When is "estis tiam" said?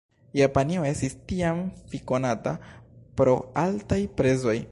0.91-1.61